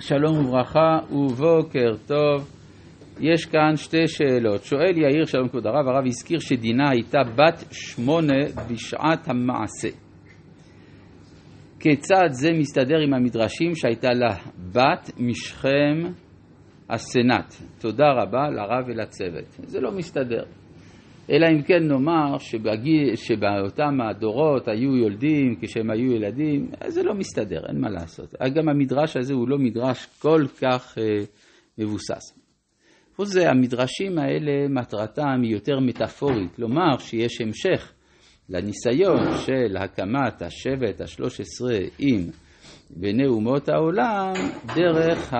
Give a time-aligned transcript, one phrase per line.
[0.00, 2.50] שלום וברכה ובוקר טוב.
[3.20, 4.64] יש כאן שתי שאלות.
[4.64, 8.38] שואל יאיר, שלום כבוד הרב, הרב הזכיר שדינה הייתה בת שמונה
[8.70, 9.88] בשעת המעשה.
[11.80, 14.34] כיצד זה מסתדר עם המדרשים שהייתה לה
[14.72, 16.02] בת משכם
[16.90, 17.54] הסנאט?
[17.80, 19.44] תודה רבה לרב ולצוות.
[19.58, 20.42] זה לא מסתדר.
[21.30, 27.60] אלא אם כן נאמר שבגיל, שבאותם הדורות היו יולדים כשהם היו ילדים, זה לא מסתדר,
[27.68, 28.34] אין מה לעשות.
[28.54, 31.24] גם המדרש הזה הוא לא מדרש כל כך אה,
[31.78, 32.40] מבוסס.
[33.16, 37.92] חוץ זה, המדרשים האלה מטרתם היא יותר מטאפורית, כלומר שיש המשך
[38.48, 42.20] לניסיון של הקמת השבט השלוש עשרה עם
[42.90, 44.32] בני אומות העולם
[44.76, 45.34] דרך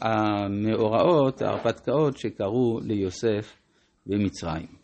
[0.00, 3.56] המאורעות, ההרפתקאות שקרו ליוסף
[4.06, 4.81] במצרים.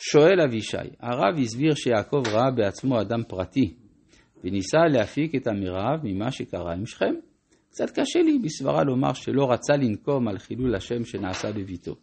[0.00, 3.74] שואל אבישי, הרב הסביר שיעקב ראה בעצמו אדם פרטי
[4.44, 7.14] וניסה להפיק את המרב ממה שקרה עם שכם.
[7.70, 11.94] קצת קשה לי בסברה לומר שלא רצה לנקום על חילול השם שנעשה בביתו.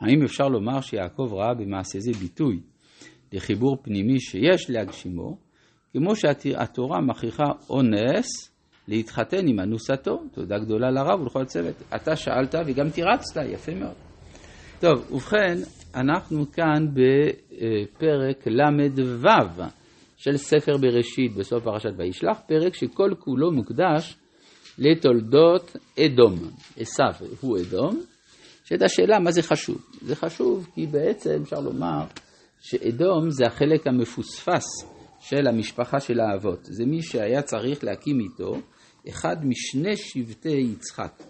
[0.00, 2.60] האם אפשר לומר שיעקב ראה במעשה זה ביטוי
[3.32, 5.38] לחיבור פנימי שיש להגשימו,
[5.92, 8.54] כמו שהתורה מכריחה אונס
[8.88, 11.82] להתחתן עם אנוסתו, תודה גדולה לרב ולכל הצוות.
[11.96, 14.07] אתה שאלת וגם תירצת, יפה מאוד.
[14.80, 15.54] טוב, ובכן,
[15.94, 19.62] אנחנו כאן בפרק ל"ו
[20.16, 24.16] של ספר בראשית בסוף פרשת וישלח, פרק שכל כולו מוקדש
[24.78, 26.34] לתולדות אדום.
[26.76, 28.00] עשיו הוא אדום,
[28.64, 29.84] שאת השאלה מה זה חשוב.
[30.00, 32.04] זה חשוב כי בעצם אפשר לומר
[32.60, 34.64] שאדום זה החלק המפוספס
[35.20, 36.60] של המשפחה של האבות.
[36.62, 38.60] זה מי שהיה צריך להקים איתו
[39.08, 41.22] אחד משני שבטי יצחק.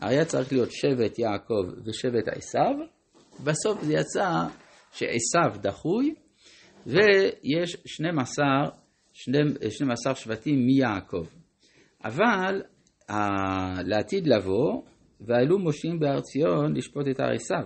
[0.00, 2.74] היה צריך להיות שבט יעקב ושבט עשיו,
[3.44, 4.30] בסוף זה יצא
[4.92, 6.14] שעשיו דחוי
[6.86, 8.46] ויש 12,
[9.12, 11.24] 12 שבטים מיעקב.
[12.04, 12.62] אבל
[13.84, 14.82] לעתיד לבוא,
[15.20, 17.64] ועלו מושיעים בהר ציון לשפוט את הר עשיו.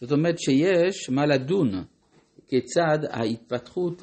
[0.00, 1.84] זאת אומרת שיש מה לדון
[2.48, 4.02] כיצד ההתפתחות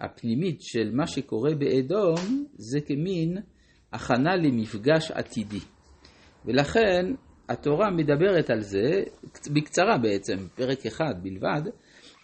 [0.00, 3.38] הפנימית של מה שקורה באדום זה כמין
[3.92, 5.60] הכנה למפגש עתידי.
[6.44, 7.14] ולכן
[7.48, 9.02] התורה מדברת על זה,
[9.54, 11.62] בקצרה בעצם, פרק אחד בלבד,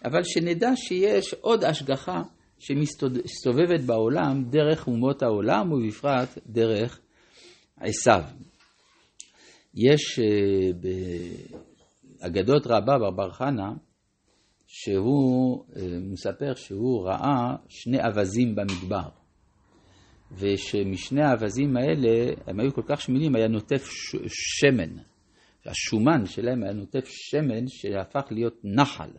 [0.05, 2.21] אבל שנדע שיש עוד השגחה
[2.59, 6.99] שמסתובבת בעולם דרך אומות העולם ובפרט דרך
[7.77, 8.23] עשיו.
[9.75, 10.71] יש אה,
[12.21, 13.73] באגדות רבה ברבר חנה,
[14.67, 19.09] שהוא אה, מספר שהוא ראה שני אווזים במדבר,
[20.33, 23.83] ושמשני האווזים האלה, הם היו כל כך שמנים, היה נוטף
[24.27, 24.97] שמן.
[25.65, 29.09] השומן שלהם היה נוטף שמן שהפך להיות נחל.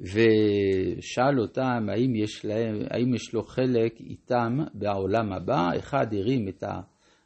[0.00, 6.64] ושאל אותם האם יש, להם, האם יש לו חלק איתם בעולם הבא, אחד הרים את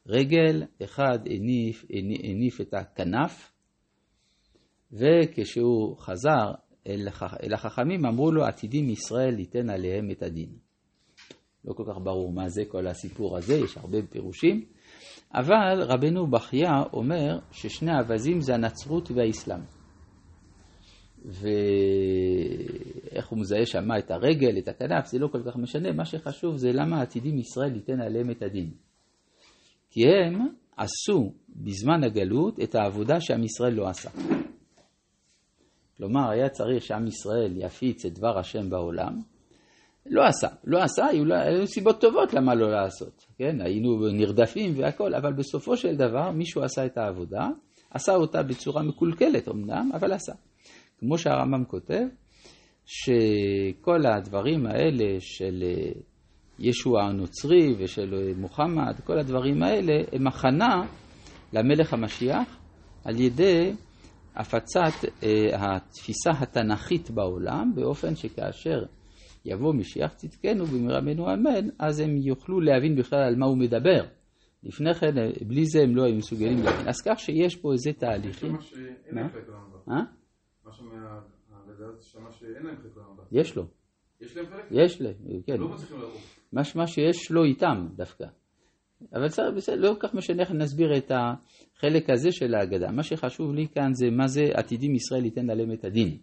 [0.06, 1.84] הרגל, אחד הניף,
[2.24, 3.52] הניף את הכנף,
[4.92, 6.52] וכשהוא חזר
[7.42, 10.69] אל החכמים אמרו לו עתידים ישראל ייתן עליהם את הדין.
[11.64, 14.64] לא כל כך ברור מה זה כל הסיפור הזה, יש הרבה פירושים,
[15.34, 19.60] אבל רבנו בחייא אומר ששני האווזים זה הנצרות והאסלאם.
[21.24, 21.48] ואיך
[23.28, 26.72] הוא מזהה שמה את הרגל, את הכנף, זה לא כל כך משנה, מה שחשוב זה
[26.72, 28.70] למה עתידים ישראל ייתן עליהם את הדין.
[29.90, 34.10] כי הם עשו בזמן הגלות את העבודה שעם ישראל לא עשה.
[35.96, 39.20] כלומר, היה צריך שעם ישראל יפיץ את דבר השם בעולם,
[40.06, 40.48] לא עשה.
[40.64, 43.26] לא עשה, היו, היו סיבות טובות למה לא לעשות.
[43.38, 47.48] כן, היינו נרדפים והכל, אבל בסופו של דבר מישהו עשה את העבודה,
[47.90, 50.32] עשה אותה בצורה מקולקלת אמנם, אבל עשה.
[50.98, 52.04] כמו שהרמב"ם כותב,
[52.86, 55.92] שכל הדברים האלה של אה,
[56.58, 60.82] ישוע הנוצרי ושל אה, מוחמד, כל הדברים האלה הם הכנה
[61.52, 62.58] למלך המשיח
[63.04, 63.72] על ידי
[64.36, 68.84] הפצת אה, התפיסה התנ"כית בעולם, באופן שכאשר
[69.44, 74.04] יבוא משיח צדקנו במהרה בנו אמן, אז הם יוכלו להבין בכלל על מה הוא מדבר.
[74.62, 75.14] לפני כן,
[75.46, 76.88] בלי זה הם לא היו מסוגלים להבין.
[76.88, 78.56] אז כך שיש פה איזה תהליכים.
[83.32, 83.66] יש לו.
[84.20, 84.64] יש להם חלק?
[84.70, 85.14] יש להם,
[85.46, 85.56] כן.
[85.56, 86.76] לא מצליחים לערוך.
[86.76, 88.26] מה שיש לו איתם דווקא.
[89.12, 89.26] אבל
[89.56, 92.92] בסדר, לא כל כך משנה איך נסביר את החלק הזה של ההגדה.
[92.92, 96.18] מה שחשוב לי כאן זה מה זה עתידים ישראל ייתן עליהם את הדין.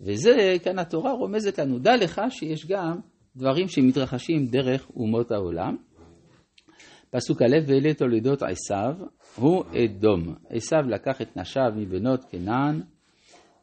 [0.00, 2.98] וזה, כאן התורה רומזת לנו, דע לך שיש גם
[3.36, 5.76] דברים שמתרחשים דרך אומות העולם.
[7.10, 8.94] פסוק א', ואלה תולדות עשיו,
[9.36, 10.34] הוא אדום.
[10.50, 12.80] עשיו לקח את נשיו מבנות כנען,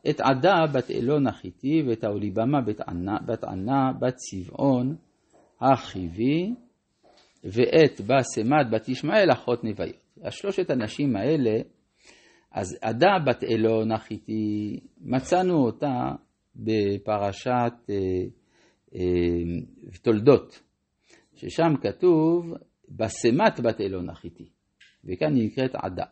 [0.09, 4.95] את עדה בת אלון החיתי ואת האוליבמה בת ענה, בת ענה בת צבעון
[5.61, 6.53] החיבי
[7.43, 9.95] ואת בסמת בת ישמעאל אחות נוויות.
[10.23, 11.61] השלושת הנשים האלה,
[12.51, 16.11] אז עדה בת אלון החיתי, מצאנו אותה
[16.57, 17.95] בפרשת אה,
[18.95, 18.99] אה,
[20.01, 20.61] תולדות,
[21.35, 22.53] ששם כתוב
[22.89, 24.49] בסמת בת אלון החיתי,
[25.05, 26.05] וכאן היא נקראת עדה.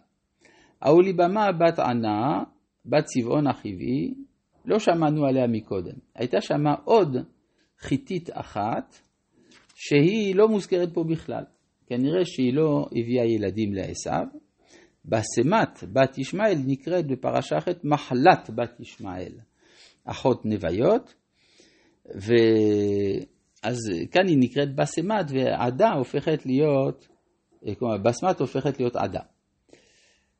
[0.81, 2.43] האוליבמה בת ענה,
[2.85, 4.13] בת צבעון החיבי,
[4.65, 5.95] לא שמענו עליה מקודם.
[6.15, 7.17] הייתה שמה עוד
[7.79, 8.95] חיתית אחת,
[9.75, 11.43] שהיא לא מוזכרת פה בכלל.
[11.87, 14.29] כנראה שהיא לא הביאה ילדים לעשו.
[15.05, 19.33] בסמת בת ישמעאל נקראת בפרשה אחרת מחלת בת ישמעאל,
[20.05, 21.13] אחות נוויות,
[22.05, 23.77] ואז
[24.11, 27.07] כאן היא נקראת בסמת ועדה הופכת להיות,
[27.79, 29.21] כלומר בסמת הופכת להיות עדה.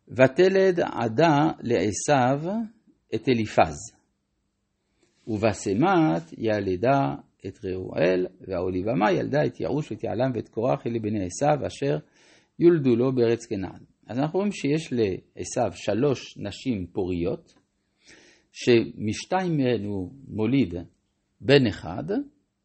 [0.07, 2.50] ותלד עדה לעשו
[3.15, 3.75] את אליפז,
[5.27, 7.15] ובסמת ילדה
[7.47, 11.97] את ראואל, והאוליבמה ילדה את יעוש ואת יעלם ואת קורח אלה בני עשו אשר
[12.59, 13.83] יולדו לו בארץ כנען.
[14.07, 17.53] אז אנחנו רואים שיש לעשו שלוש נשים פוריות,
[18.57, 20.74] שמשתיים מהן הוא מוליד
[21.42, 22.04] בן אחד,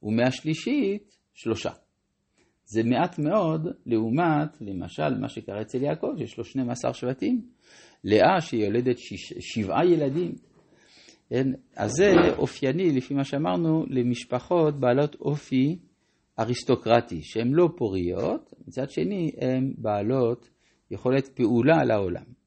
[0.03, 1.71] ומהשלישית שלושה.
[2.65, 7.43] זה מעט מאוד לעומת, למשל, מה שקרה אצל יעקב, שיש לו 12 שבטים,
[8.05, 10.35] לאה שהיא יולדת שש, שבעה ילדים.
[11.29, 11.47] כן?
[11.77, 15.79] אז זה אופייני, לפי מה שאמרנו, למשפחות בעלות אופי
[16.39, 20.51] אריסטוקרטי, שהן לא פוריות, מצד שני הן בעלות
[20.91, 22.40] יכולת פעולה על העולם.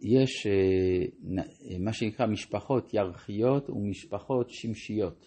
[0.00, 5.26] יש אה, מה שנקרא משפחות ירחיות ומשפחות שמשיות.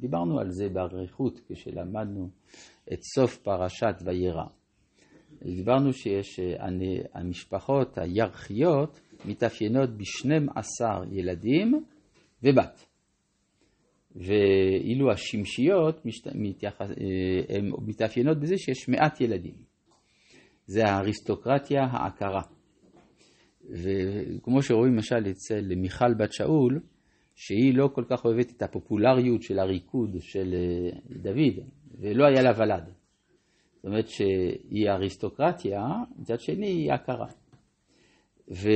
[0.00, 2.30] דיברנו על זה באריכות כשלמדנו
[2.92, 4.44] את סוף פרשת וירא.
[5.42, 6.66] דיברנו שיש אה,
[7.14, 11.84] המשפחות הירחיות מתאפיינות ב-12 ילדים
[12.42, 12.86] ובת.
[14.16, 19.54] ואילו השמשיות אה, מתאפיינות בזה שיש מעט ילדים.
[20.66, 22.55] זה האריסטוקרטיה העקרה.
[23.70, 26.80] וכמו שרואים למשל אצל מיכל בת שאול,
[27.34, 31.66] שהיא לא כל כך אוהבת את הפופולריות של הריקוד של אה, דוד,
[32.00, 32.84] ולא היה לה ולד.
[33.76, 35.80] זאת אומרת שהיא אריסטוקרטיה,
[36.18, 37.26] מצד שני היא הכרה.
[38.50, 38.68] ו...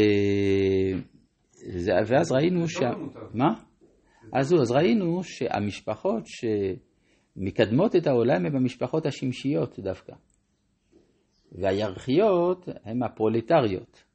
[2.07, 2.77] ואז ראינו ש...
[3.35, 3.55] מה?
[4.33, 10.13] אז אז ראינו שהמשפחות שמקדמות את העולם הן המשפחות השמשיות דווקא.
[11.53, 14.10] והירחיות הן הפרולטריות.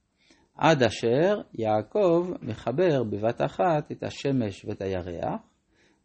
[0.55, 5.41] עד אשר יעקב מחבר בבת אחת את השמש ואת הירח,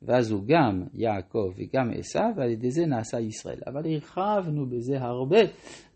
[0.02, 3.61] ואז הוא גם יעקב וגם עשיו, ועל ידי זה נעשה ישראל.
[3.67, 5.41] אבל הרחבנו בזה הרבה,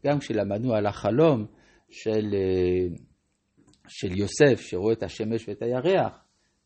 [0.07, 1.47] גם כשלמדנו על החלום
[1.91, 2.97] של, אה,
[3.89, 6.25] של יוסף, שרואה את השמש ואת הירח,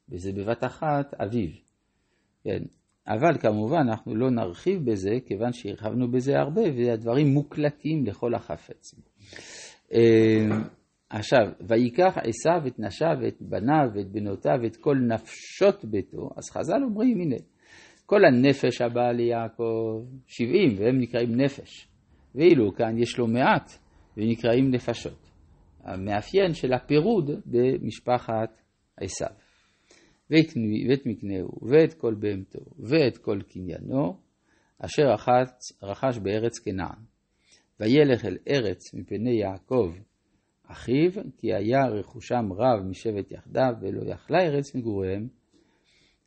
[0.09, 1.51] וזה בבת אחת אביו.
[2.45, 2.63] כן.
[3.09, 8.95] אבל כמובן אנחנו לא נרחיב בזה, כיוון שהרחבנו בזה הרבה, והדברים מוקלטים לכל החפץ.
[11.11, 16.83] עכשיו, ויקח עשיו את נשיו ואת בניו ואת בנותיו ואת כל נפשות ביתו, אז חז"ל
[16.85, 17.37] אומרים, הנה,
[18.07, 21.89] כל הנפש הבאה ליעקב, שבעים, והם נקראים נפש.
[22.35, 23.73] ואילו כאן יש לו מעט,
[24.17, 25.31] ונקראים נפשות.
[25.85, 28.63] המאפיין של הפירוד במשפחת
[28.97, 29.37] עשיו.
[30.31, 34.17] ואת מקנהו, ואת כל בהמתו, ואת כל קניינו,
[34.79, 36.99] אשר רחץ, רכש בארץ כנען.
[37.81, 39.93] וילך אל ארץ מפני יעקב
[40.71, 45.29] אחיו, כי היה רכושם רב משבט יחדיו, ולא יכלה ארץ מגוריהם,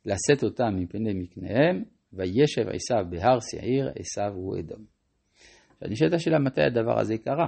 [0.06, 4.84] לשאת אותם מפני מקניהם, וישב עשיו בהר שעיר, עשיו הוא אדום.
[5.70, 7.46] עכשיו נשאלת השאלה מתי הדבר הזה קרה.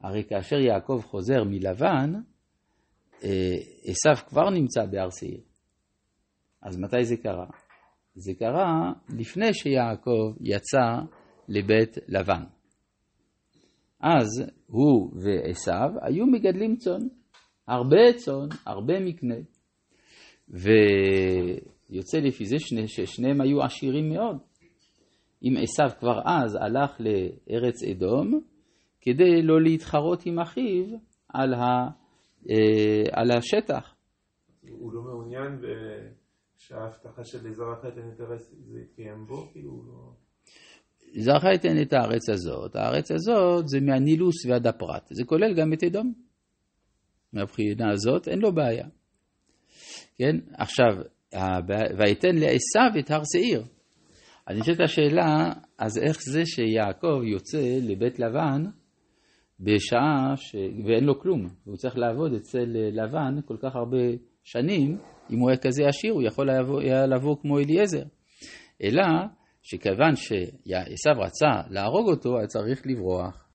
[0.00, 2.12] הרי כאשר יעקב חוזר מלבן,
[3.24, 5.40] אה, עשיו כבר נמצא בהר שעיר.
[6.62, 7.46] אז מתי זה קרה?
[8.14, 11.00] זה קרה לפני שיעקב יצא
[11.48, 12.42] לבית לבן.
[14.00, 14.26] אז
[14.66, 17.00] הוא ועשיו היו מגדלים צאן,
[17.68, 19.34] הרבה צאן, הרבה מקנה.
[20.48, 24.38] ויוצא לפי זה שני, ששניהם היו עשירים מאוד.
[25.42, 28.40] אם עשיו כבר אז הלך לארץ אדום,
[29.00, 30.84] כדי לא להתחרות עם אחיו
[31.28, 31.88] על, ה,
[32.50, 33.94] אה, על השטח.
[34.68, 35.60] הוא לא מעוניין
[36.56, 37.90] שההבטחה של אזור אחר
[38.48, 39.48] זה יתקיים בו?
[39.52, 40.25] כאילו הוא לא...
[41.54, 46.12] אתן את הארץ הזאת, הארץ הזאת זה מהנילוס ועד הפרת, זה כולל גם את אדום.
[47.32, 48.86] מהבחינה הזאת אין לו בעיה.
[50.18, 50.96] כן, עכשיו,
[51.98, 53.62] ויתן לעשו את הר שעיר.
[54.46, 58.64] אז נשאלת השאלה, אז איך זה שיעקב יוצא לבית לבן
[59.60, 60.54] בשעה ש...
[60.86, 63.98] ואין לו כלום, והוא צריך לעבוד אצל לבן כל כך הרבה
[64.44, 64.98] שנים,
[65.30, 68.02] אם הוא היה כזה עשיר הוא יכול היה לבוא כמו אליעזר.
[68.82, 69.02] אלא
[69.68, 73.45] שכיוון שעשו רצה להרוג אותו, היה צריך לברוח.